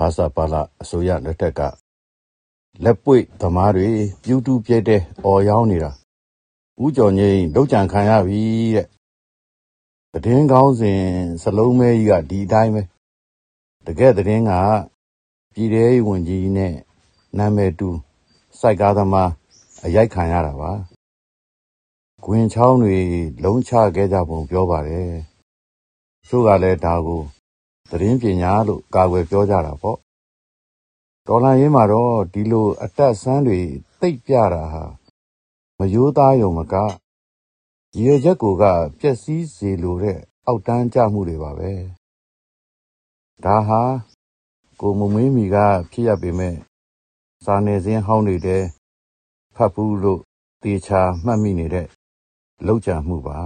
[0.06, 1.60] ာစာပါလာအစိုးရလက်ထက်က
[2.84, 3.88] လက်ပွေသမားတွေ
[4.22, 5.90] ပြူတူပြဲတဲ့အော်ရောင်းနေတာ
[6.84, 8.42] ဥကြော်ငိမ့်လောက်ကြံခံရပြီ
[8.76, 8.86] တဲ့
[10.12, 11.00] သတင်းကောင်းစဉ်
[11.42, 12.82] စလုံးမဲကြီးကဒီအတိုင်းပဲ
[13.86, 14.52] တကယ်သတင်းက
[15.54, 16.74] ပြည်သေးဝင်ကြီးနဲ့
[17.38, 17.88] နာမည်တူ
[18.58, 19.30] စိုက်ကားသမား
[19.84, 20.72] အရိုက်ခံရတာပါ
[22.24, 22.98] ခွင်ချောင်းတွေ
[23.44, 25.10] လုံးချခဲ့ကြပုံပြောပါတယ်
[26.28, 27.22] သူကလည်းဒါကို
[27.90, 29.98] သတင်းပညာလို့ကာကွယ်ပြောကြတာပေါ့
[31.26, 33.60] တော်လိုင်းရေးမှာတော့ဒီလိုအတက်ဆန်းတွေ
[34.00, 34.84] တိတ်ပြတာဟာ
[35.78, 36.74] မယိုးသားယုံမက
[37.96, 38.64] ရည်ရွယ်ချက်ကိုက
[39.00, 41.72] ပျက်စီးစေလိုတဲ့အောက်တန်းကြမှုတွေပါပဲ
[43.44, 43.82] ဒါဟာ
[44.80, 45.56] ကိုမမင်းမီက
[45.90, 46.54] ဖြစ်ရပေမဲ့
[47.44, 48.64] စာနယ်ဇင်းဟောင်းတွေတဲ့
[49.56, 50.20] ဖတ်ဘူးလို့
[50.62, 51.86] တေချာမှတ်မိနေတဲ့
[52.66, 53.38] လောက်ကြံမှုပါ